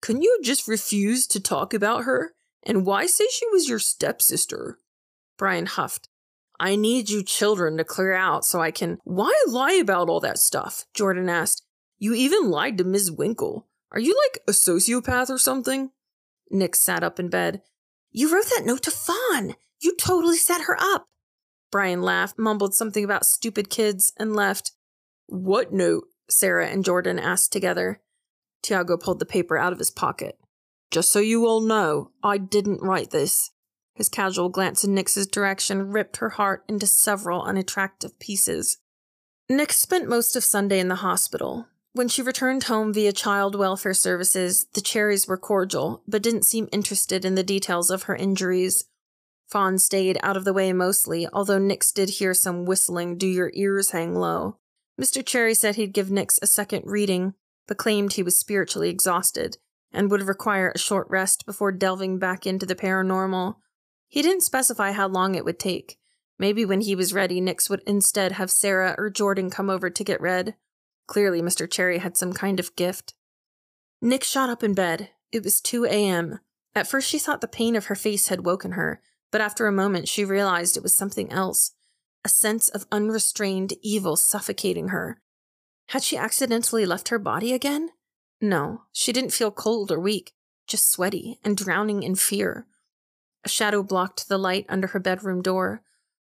Couldn't 0.05 0.21
you 0.21 0.39
just 0.43 0.69
refuse 0.69 1.27
to 1.29 1.41
talk 1.41 1.73
about 1.73 2.05
her? 2.05 2.35
And 2.63 2.85
why 2.85 3.07
say 3.07 3.25
she 3.31 3.47
was 3.47 3.71
your 3.71 3.79
stepsister? 3.79 4.79
Brian 5.39 5.65
huffed. 5.65 6.11
I 6.61 6.77
need 6.77 7.09
you 7.09 7.23
children 7.23 7.79
to 7.79 7.85
clear 7.85 8.13
out 8.13 8.45
so 8.45 8.61
I 8.61 8.71
can. 8.71 8.99
Why 9.05 9.33
lie 9.47 9.79
about 9.81 10.11
all 10.11 10.21
that 10.21 10.37
stuff? 10.37 10.85
Jordan 10.93 11.31
asked. 11.31 11.63
You 11.99 12.13
even 12.13 12.51
lied 12.51 12.77
to 12.77 12.85
Ms. 12.85 13.13
Winkle. 13.13 13.67
Are 13.93 13.99
you 13.99 14.15
like 14.27 14.43
a 14.47 14.51
sociopath 14.51 15.31
or 15.31 15.39
something? 15.39 15.91
Nix 16.51 16.81
sat 16.81 17.03
up 17.03 17.19
in 17.19 17.31
bed. 17.31 17.63
You 18.13 18.31
wrote 18.31 18.51
that 18.51 18.67
note 18.67 18.83
to 18.83 18.91
Fawn. 18.91 19.55
You 19.81 19.97
totally 19.97 20.37
set 20.37 20.67
her 20.67 20.77
up. 20.79 21.07
Brian 21.73 22.03
laughed, 22.03 22.39
mumbled 22.39 22.75
something 22.75 23.05
about 23.05 23.25
stupid 23.25 23.71
kids, 23.71 24.13
and 24.19 24.37
left. 24.37 24.73
What 25.29 25.73
note? 25.73 26.05
Sarah 26.29 26.69
and 26.69 26.85
Jordan 26.85 27.19
asked 27.19 27.55
together. 27.55 28.03
Tiago 28.65 28.97
pulled 28.97 29.21
the 29.21 29.27
paper 29.27 29.57
out 29.57 29.73
of 29.73 29.79
his 29.79 29.91
pocket. 29.91 30.39
Just 30.91 31.13
so 31.13 31.21
you 31.21 31.47
all 31.47 31.61
know, 31.61 32.11
I 32.23 32.39
didn't 32.39 32.83
write 32.83 33.11
this. 33.11 33.51
His 33.95 34.09
casual 34.09 34.49
glance 34.49 34.83
in 34.83 34.95
Nix's 34.95 35.27
direction 35.27 35.93
ripped 35.93 36.17
her 36.17 36.31
heart 36.31 36.65
into 36.69 36.87
several 36.87 37.43
unattractive 37.43 38.19
pieces. 38.19 38.79
Nix 39.49 39.77
spent 39.77 40.09
most 40.09 40.35
of 40.35 40.43
Sunday 40.43 40.81
in 40.81 40.89
the 40.89 40.97
hospital. 40.97 41.69
When 41.93 42.09
she 42.09 42.23
returned 42.23 42.65
home 42.65 42.93
via 42.93 43.13
child 43.13 43.55
welfare 43.55 43.95
services, 43.95 44.67
the 44.73 44.81
Cherries 44.81 45.29
were 45.29 45.37
cordial, 45.37 46.03
but 46.09 46.23
didn't 46.23 46.47
seem 46.47 46.69
interested 46.73 47.25
in 47.25 47.37
the 47.37 47.45
details 47.45 47.91
of 47.91 48.05
her 48.05 48.17
injuries. 48.17 48.87
Fawn 49.47 49.79
stayed 49.79 50.19
out 50.23 50.37
of 50.37 50.45
the 50.45 50.53
way 50.53 50.73
mostly, 50.73 51.29
although 51.33 51.59
Nix 51.59 51.93
did 51.93 52.09
hear 52.09 52.35
some 52.35 52.65
whistling, 52.65 53.17
do 53.17 53.29
your 53.29 53.53
ears 53.55 53.91
hang 53.91 54.15
low. 54.17 54.57
Mr. 55.01 55.25
Cherry 55.25 55.55
said 55.55 55.77
he'd 55.77 55.93
give 55.93 56.11
Nix 56.11 56.39
a 56.43 56.47
second 56.47 56.83
reading, 56.85 57.35
but 57.67 57.77
claimed 57.77 58.13
he 58.13 58.23
was 58.23 58.39
spiritually 58.39 58.91
exhausted 58.91 59.59
and 59.93 60.11
would 60.11 60.23
require 60.23 60.73
a 60.75 60.79
short 60.79 61.09
rest 61.09 61.47
before 61.47 61.73
delving 61.73 62.19
back 62.19 62.47
into 62.47 62.67
the 62.67 62.75
paranormal. 62.75 63.57
He 64.09 64.23
didn't 64.23 64.43
specify 64.43 64.93
how 64.93 65.09
long 65.09 65.35
it 65.35 65.45
would 65.45 65.59
take. 65.59 65.99
Maybe 66.39 66.65
when 66.65 66.81
he 66.81 66.95
was 66.95 67.15
ready, 67.15 67.41
Nix 67.41 67.71
would 67.71 67.83
instead 67.87 68.33
have 68.33 68.51
Sarah 68.51 68.95
or 68.99 69.09
Jordan 69.09 69.51
come 69.51 69.71
over 69.71 69.89
to 69.89 70.05
get 70.05 70.21
read. 70.21 70.57
Clearly, 71.07 71.41
Mr. 71.41 71.71
Cherry 71.71 71.99
had 71.99 72.17
some 72.17 72.33
kind 72.33 72.59
of 72.59 72.75
gift. 72.77 73.15
Nix 74.03 74.29
shot 74.29 74.51
up 74.51 74.65
in 74.65 74.75
bed. 74.75 75.11
It 75.31 75.45
was 75.45 75.61
2 75.61 75.85
a.m. 75.85 76.41
At 76.75 76.89
first, 76.89 77.09
she 77.09 77.19
thought 77.19 77.41
the 77.41 77.49
pain 77.49 77.77
of 77.77 77.87
her 77.87 77.95
face 77.95 78.29
had 78.29 78.45
woken 78.45 78.73
her, 78.73 79.01
but 79.31 79.41
after 79.41 79.67
a 79.67 79.73
moment, 79.73 80.09
she 80.09 80.25
realized 80.25 80.77
it 80.77 80.83
was 80.83 80.97
something 80.97 81.33
else 81.33 81.73
a 82.25 82.29
sense 82.29 82.71
of 82.71 82.87
unrestrained 82.91 83.75
evil 83.83 84.17
suffocating 84.17 84.89
her. 84.89 85.21
Had 85.89 86.03
she 86.03 86.17
accidentally 86.17 86.87
left 86.87 87.09
her 87.09 87.19
body 87.19 87.53
again? 87.53 87.91
No, 88.41 88.83
she 88.93 89.13
didn't 89.13 89.33
feel 89.33 89.51
cold 89.51 89.93
or 89.93 90.01
weak, 90.01 90.33
just 90.67 90.91
sweaty 90.91 91.39
and 91.45 91.57
drowning 91.57 92.03
in 92.03 92.15
fear. 92.15 92.67
A 93.45 93.49
shadow 93.49 93.83
blocked 93.83 94.29
the 94.29 94.39
light 94.39 94.67
under 94.69 94.89
her 94.89 95.01
bedroom 95.01 95.43
door. 95.43 95.83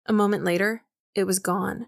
A 0.07 0.13
moment 0.13 0.45
later, 0.45 0.85
it 1.15 1.25
was 1.25 1.39
gone. 1.39 1.87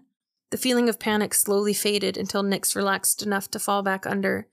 The 0.51 0.57
feeling 0.57 0.89
of 0.89 0.99
panic 0.99 1.33
slowly 1.33 1.73
faded 1.73 2.17
until 2.17 2.43
Nix 2.43 2.75
relaxed 2.75 3.23
enough 3.23 3.49
to 3.51 3.59
fall 3.59 3.81
back 3.81 4.05
under. 4.05 4.47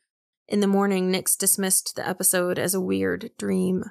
In 0.49 0.61
the 0.61 0.67
morning, 0.67 1.11
Nix 1.11 1.37
dismissed 1.37 1.95
the 1.95 2.09
episode 2.09 2.59
as 2.59 2.75
a 2.75 2.81
weird 2.81 3.31
dream. 3.39 3.85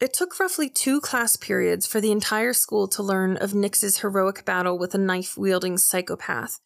It 0.00 0.12
took 0.12 0.38
roughly 0.40 0.68
two 0.68 1.00
class 1.00 1.36
periods 1.36 1.86
for 1.86 2.00
the 2.00 2.10
entire 2.10 2.52
school 2.52 2.88
to 2.88 3.02
learn 3.02 3.36
of 3.36 3.54
Nix's 3.54 3.98
heroic 3.98 4.44
battle 4.44 4.76
with 4.76 4.94
a 4.94 4.98
knife 4.98 5.38
wielding 5.38 5.78
psychopath. 5.78 6.60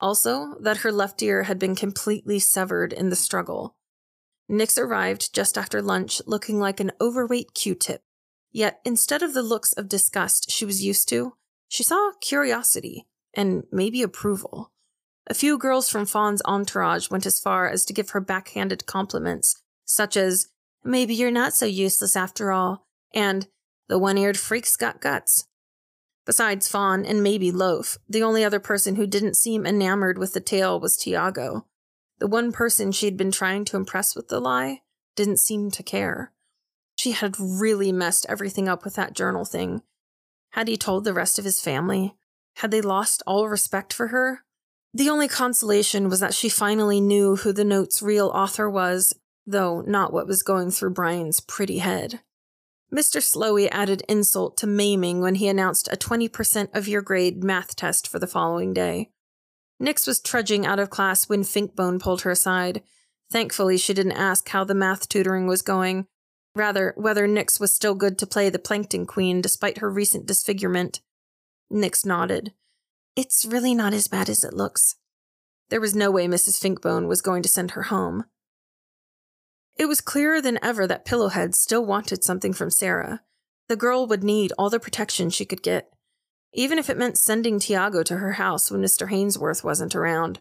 Also, 0.00 0.54
that 0.60 0.78
her 0.78 0.92
left 0.92 1.22
ear 1.22 1.44
had 1.44 1.58
been 1.58 1.74
completely 1.74 2.38
severed 2.38 2.92
in 2.92 3.08
the 3.08 3.16
struggle. 3.16 3.76
Nix 4.48 4.78
arrived 4.78 5.34
just 5.34 5.56
after 5.56 5.82
lunch 5.82 6.20
looking 6.26 6.60
like 6.60 6.80
an 6.80 6.92
overweight 7.00 7.54
Q 7.54 7.74
tip. 7.74 8.02
Yet, 8.52 8.80
instead 8.84 9.22
of 9.22 9.34
the 9.34 9.42
looks 9.42 9.72
of 9.72 9.88
disgust 9.88 10.50
she 10.50 10.64
was 10.64 10.84
used 10.84 11.08
to, 11.08 11.34
she 11.68 11.82
saw 11.82 12.12
curiosity 12.20 13.06
and 13.34 13.64
maybe 13.72 14.02
approval. 14.02 14.72
A 15.26 15.34
few 15.34 15.58
girls 15.58 15.88
from 15.88 16.06
Fawn's 16.06 16.42
entourage 16.44 17.10
went 17.10 17.26
as 17.26 17.40
far 17.40 17.68
as 17.68 17.84
to 17.84 17.92
give 17.92 18.10
her 18.10 18.20
backhanded 18.20 18.86
compliments, 18.86 19.62
such 19.84 20.16
as, 20.16 20.48
Maybe 20.84 21.14
you're 21.14 21.32
not 21.32 21.52
so 21.52 21.66
useless 21.66 22.14
after 22.14 22.52
all, 22.52 22.86
and 23.12 23.48
the 23.88 23.98
one 23.98 24.16
eared 24.16 24.38
freak's 24.38 24.76
got 24.76 25.00
guts. 25.00 25.48
Besides 26.26 26.68
Fawn 26.68 27.06
and 27.06 27.22
maybe 27.22 27.50
Loaf, 27.50 27.96
the 28.08 28.22
only 28.22 28.44
other 28.44 28.60
person 28.60 28.96
who 28.96 29.06
didn't 29.06 29.36
seem 29.36 29.64
enamored 29.64 30.18
with 30.18 30.34
the 30.34 30.40
tale 30.40 30.78
was 30.78 30.96
Tiago. 30.96 31.64
The 32.18 32.26
one 32.26 32.52
person 32.52 32.92
she'd 32.92 33.16
been 33.16 33.32
trying 33.32 33.64
to 33.66 33.76
impress 33.76 34.14
with 34.14 34.28
the 34.28 34.40
lie 34.40 34.82
didn't 35.14 35.40
seem 35.40 35.70
to 35.70 35.82
care. 35.82 36.32
She 36.96 37.12
had 37.12 37.36
really 37.38 37.92
messed 37.92 38.26
everything 38.28 38.68
up 38.68 38.84
with 38.84 38.94
that 38.96 39.14
journal 39.14 39.44
thing, 39.44 39.82
had 40.56 40.68
he 40.68 40.78
told 40.78 41.04
the 41.04 41.12
rest 41.12 41.38
of 41.38 41.44
his 41.44 41.60
family? 41.60 42.14
Had 42.56 42.70
they 42.70 42.80
lost 42.80 43.22
all 43.26 43.46
respect 43.46 43.92
for 43.92 44.06
her? 44.08 44.40
The 44.94 45.10
only 45.10 45.28
consolation 45.28 46.08
was 46.08 46.20
that 46.20 46.32
she 46.32 46.48
finally 46.48 46.98
knew 46.98 47.36
who 47.36 47.52
the 47.52 47.62
note's 47.62 48.00
real 48.00 48.28
author 48.28 48.70
was, 48.70 49.14
though 49.46 49.82
not 49.82 50.14
what 50.14 50.26
was 50.26 50.42
going 50.42 50.70
through 50.70 50.94
Brian's 50.94 51.40
pretty 51.40 51.78
head. 51.78 52.20
Mr. 52.94 53.20
Slowey 53.20 53.68
added 53.72 54.02
insult 54.08 54.56
to 54.58 54.66
maiming 54.66 55.20
when 55.20 55.36
he 55.36 55.48
announced 55.48 55.88
a 55.88 55.96
20% 55.96 56.68
of 56.74 56.88
your 56.88 57.02
grade 57.02 57.42
math 57.42 57.74
test 57.76 58.06
for 58.06 58.18
the 58.18 58.26
following 58.26 58.72
day. 58.72 59.10
Nix 59.78 60.06
was 60.06 60.20
trudging 60.20 60.64
out 60.64 60.78
of 60.78 60.90
class 60.90 61.28
when 61.28 61.42
Finkbone 61.42 62.00
pulled 62.00 62.22
her 62.22 62.30
aside. 62.30 62.82
Thankfully, 63.30 63.76
she 63.76 63.92
didn't 63.92 64.12
ask 64.12 64.48
how 64.48 64.64
the 64.64 64.74
math 64.74 65.08
tutoring 65.08 65.46
was 65.46 65.62
going, 65.62 66.06
Rather, 66.56 66.94
whether 66.96 67.26
Nix 67.26 67.60
was 67.60 67.74
still 67.74 67.94
good 67.94 68.18
to 68.18 68.26
play 68.26 68.48
the 68.48 68.58
Plankton 68.58 69.04
Queen 69.04 69.42
despite 69.42 69.78
her 69.78 69.90
recent 69.90 70.24
disfigurement. 70.24 71.00
Nix 71.70 72.06
nodded. 72.06 72.54
It's 73.14 73.44
really 73.44 73.74
not 73.74 73.92
as 73.92 74.08
bad 74.08 74.30
as 74.30 74.42
it 74.42 74.54
looks. 74.54 74.96
There 75.68 75.82
was 75.82 75.94
no 75.94 76.10
way 76.10 76.26
Mrs. 76.26 76.58
Finkbone 76.58 77.08
was 77.08 77.20
going 77.20 77.42
to 77.42 77.48
send 77.48 77.72
her 77.72 77.84
home. 77.84 78.24
It 79.76 79.86
was 79.86 80.00
clearer 80.00 80.40
than 80.40 80.58
ever 80.62 80.86
that 80.86 81.04
Pillowhead 81.04 81.54
still 81.54 81.84
wanted 81.84 82.24
something 82.24 82.52
from 82.52 82.70
Sarah. 82.70 83.22
The 83.68 83.76
girl 83.76 84.06
would 84.06 84.24
need 84.24 84.52
all 84.56 84.70
the 84.70 84.80
protection 84.80 85.28
she 85.28 85.44
could 85.44 85.62
get, 85.62 85.90
even 86.54 86.78
if 86.78 86.88
it 86.88 86.96
meant 86.96 87.18
sending 87.18 87.58
Tiago 87.58 88.02
to 88.04 88.16
her 88.16 88.32
house 88.32 88.70
when 88.70 88.80
Mr. 88.80 89.10
Hainsworth 89.10 89.62
wasn't 89.62 89.94
around. 89.94 90.40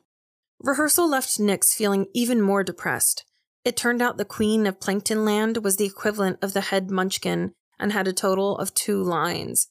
Rehearsal 0.59 1.09
left 1.09 1.37
Nix 1.37 1.73
feeling 1.73 2.05
even 2.13 2.41
more 2.41 2.63
depressed. 2.63 3.25
It 3.65 3.75
turned 3.75 4.01
out 4.01 4.17
the 4.17 4.25
Queen 4.25 4.65
of 4.67 4.79
Planktonland 4.79 5.61
was 5.61 5.75
the 5.75 5.85
equivalent 5.85 6.39
of 6.41 6.53
the 6.53 6.61
head 6.61 6.89
munchkin 6.89 7.51
and 7.77 7.91
had 7.91 8.07
a 8.07 8.13
total 8.13 8.57
of 8.57 8.73
two 8.73 9.03
lines. 9.03 9.67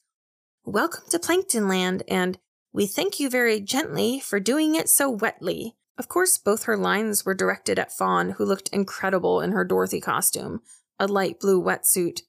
Welcome 0.65 1.05
to 1.11 1.19
Planktonland, 1.19 2.03
and 2.07 2.39
we 2.73 2.87
thank 2.87 3.19
you 3.19 3.31
very 3.31 3.61
gently 3.61 4.21
for 4.21 4.41
doing 4.41 4.75
it 4.75 4.91
so 4.91 5.09
wetly. 5.09 5.77
Of 5.97 6.09
course, 6.09 6.39
both 6.39 6.65
her 6.65 6.77
lines 6.77 7.25
were 7.25 7.35
directed 7.35 7.79
at 7.79 7.93
Fawn, 7.93 8.31
who 8.31 8.45
looked 8.45 8.69
incredible 8.71 9.41
in 9.41 9.53
her 9.53 9.65
Dorothy 9.65 10.01
costume, 10.01 10.61
a 10.99 11.07
light 11.07 11.39
blue 11.41 11.63
wetsuit. 11.63 12.23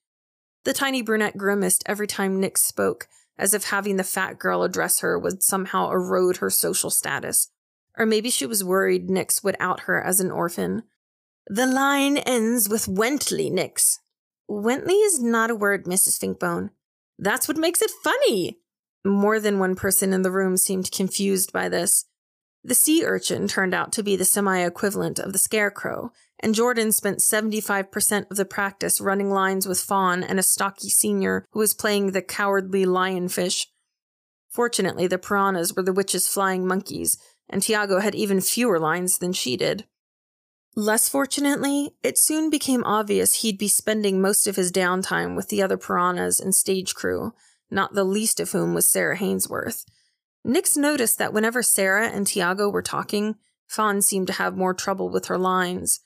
The 0.66 0.74
tiny 0.74 1.02
brunette 1.02 1.38
grimaced 1.38 1.84
every 1.86 2.08
time 2.08 2.40
Nix 2.40 2.62
spoke, 2.64 3.08
as 3.38 3.54
if 3.54 3.66
having 3.66 3.98
the 3.98 4.04
fat 4.04 4.40
girl 4.40 4.64
address 4.64 5.00
her 5.00 5.18
would 5.18 5.44
somehow 5.44 5.90
erode 5.90 6.38
her 6.38 6.50
social 6.50 6.90
status. 6.90 7.50
Or 7.98 8.06
maybe 8.06 8.30
she 8.30 8.46
was 8.46 8.64
worried 8.64 9.10
Nix 9.10 9.44
would 9.44 9.56
out 9.60 9.82
her 9.82 10.02
as 10.02 10.20
an 10.20 10.32
orphan. 10.32 10.84
The 11.48 11.66
line 11.66 12.18
ends 12.18 12.70
with 12.70 12.86
Wentley, 12.86 13.52
Nix. 13.52 14.00
Wentley 14.50 15.06
is 15.06 15.22
not 15.22 15.50
a 15.50 15.56
word, 15.56 15.86
Mrs. 15.86 16.20
Finkbone. 16.20 16.70
That's 17.18 17.48
what 17.48 17.58
makes 17.58 17.82
it 17.82 17.92
funny. 18.04 18.60
More 19.06 19.40
than 19.40 19.60
one 19.60 19.76
person 19.76 20.14
in 20.14 20.24
the 20.24 20.32
room 20.32 20.58
seemed 20.58 20.92
confused 20.92 21.54
by 21.54 21.70
this. 21.70 22.06
The 22.66 22.74
sea 22.74 23.06
urchin 23.06 23.48
turned 23.48 23.76
out 23.76 23.92
to 23.92 24.02
be 24.02 24.16
the 24.16 24.26
semi 24.26 24.58
equivalent 24.58 25.20
of 25.20 25.34
the 25.34 25.38
scarecrow, 25.38 26.12
and 26.40 26.56
Jordan 26.56 26.92
spent 26.92 27.20
75% 27.20 28.32
of 28.32 28.38
the 28.38 28.46
practice 28.46 29.00
running 29.00 29.30
lines 29.30 29.68
with 29.68 29.80
Fawn 29.80 30.24
and 30.24 30.40
a 30.40 30.44
stocky 30.44 30.90
senior 30.90 31.46
who 31.52 31.60
was 31.60 31.76
playing 31.76 32.12
the 32.12 32.24
cowardly 32.24 32.84
lionfish. 32.84 33.68
Fortunately, 34.50 35.06
the 35.06 35.20
piranhas 35.20 35.76
were 35.76 35.84
the 35.84 35.94
witch's 35.94 36.28
flying 36.28 36.66
monkeys, 36.66 37.20
and 37.48 37.62
Tiago 37.62 38.00
had 38.00 38.16
even 38.16 38.42
fewer 38.42 38.80
lines 38.80 39.20
than 39.20 39.32
she 39.32 39.56
did. 39.56 39.86
Less 40.76 41.08
fortunately, 41.08 41.92
it 42.02 42.18
soon 42.18 42.50
became 42.50 42.84
obvious 42.84 43.36
he'd 43.36 43.60
be 43.60 43.68
spending 43.68 44.20
most 44.20 44.48
of 44.48 44.56
his 44.56 44.72
downtime 44.72 45.36
with 45.36 45.50
the 45.50 45.62
other 45.62 45.78
piranhas 45.78 46.40
and 46.40 46.56
stage 46.56 46.96
crew, 46.96 47.36
not 47.70 47.94
the 47.94 48.04
least 48.04 48.40
of 48.40 48.54
whom 48.54 48.74
was 48.74 48.92
Sarah 48.92 49.18
Hainsworth. 49.18 49.86
Nix 50.46 50.78
noticed 50.78 51.18
that 51.18 51.34
whenever 51.34 51.62
Sarah 51.62 52.08
and 52.08 52.26
Tiago 52.26 52.70
were 52.70 52.82
talking, 52.82 53.36
Fawn 53.68 54.02
seemed 54.02 54.28
to 54.28 54.34
have 54.34 54.56
more 54.56 54.74
trouble 54.74 55.10
with 55.10 55.26
her 55.26 55.38
lines. 55.38 56.00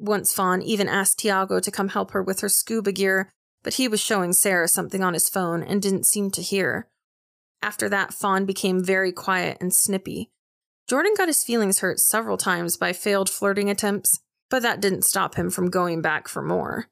Once 0.00 0.32
Fawn 0.32 0.62
even 0.62 0.88
asked 0.88 1.20
Tiago 1.20 1.60
to 1.60 1.70
come 1.70 1.90
help 1.90 2.10
her 2.10 2.22
with 2.22 2.40
her 2.40 2.48
scuba 2.48 2.90
gear, 2.90 3.30
but 3.62 3.74
he 3.74 3.86
was 3.86 4.00
showing 4.00 4.32
Sarah 4.32 4.68
something 4.68 5.04
on 5.04 5.14
his 5.14 5.28
phone 5.28 5.62
and 5.62 5.80
didn't 5.80 6.06
seem 6.06 6.30
to 6.32 6.42
hear. 6.42 6.88
After 7.62 7.88
that, 7.88 8.12
Fawn 8.12 8.44
became 8.44 8.82
very 8.82 9.12
quiet 9.12 9.58
and 9.60 9.72
snippy, 9.72 10.32
Jordan 10.86 11.12
got 11.16 11.28
his 11.28 11.42
feelings 11.42 11.78
hurt 11.78 11.98
several 11.98 12.36
times 12.36 12.76
by 12.76 12.92
failed 12.92 13.30
flirting 13.30 13.70
attempts, 13.70 14.20
but 14.50 14.62
that 14.62 14.80
didn't 14.80 15.02
stop 15.02 15.36
him 15.36 15.50
from 15.50 15.70
going 15.70 16.02
back 16.02 16.28
for 16.28 16.42
more. 16.42 16.88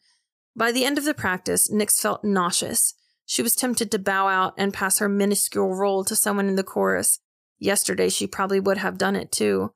By 0.57 0.73
the 0.73 0.85
end 0.85 0.97
of 0.97 1.05
the 1.05 1.15
practice, 1.15 1.71
Nix 1.71 2.01
felt 2.01 2.25
nauseous. 2.25 2.95
She 3.33 3.43
was 3.43 3.55
tempted 3.55 3.91
to 3.91 3.99
bow 3.99 4.29
out 4.29 4.53
and 4.59 4.75
pass 4.75 4.99
her 4.99 5.09
minuscule 5.09 5.75
role 5.75 6.05
to 6.05 6.15
someone 6.15 6.51
in 6.51 6.57
the 6.57 6.63
chorus. 6.63 7.19
Yesterday, 7.59 8.11
she 8.11 8.27
probably 8.27 8.61
would 8.61 8.77
have 8.77 8.99
done 8.99 9.17
it 9.17 9.33
too. 9.33 9.73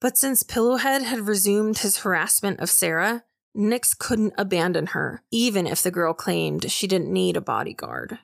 But 0.00 0.16
since 0.16 0.42
Pillowhead 0.42 1.02
had 1.02 1.28
resumed 1.28 1.80
his 1.80 1.98
harassment 1.98 2.60
of 2.60 2.70
Sarah, 2.70 3.24
Nix 3.54 3.92
couldn't 3.92 4.32
abandon 4.38 4.86
her, 4.86 5.22
even 5.30 5.66
if 5.66 5.82
the 5.82 5.90
girl 5.90 6.14
claimed 6.14 6.72
she 6.72 6.86
didn't 6.86 7.12
need 7.12 7.36
a 7.36 7.42
bodyguard. 7.42 8.20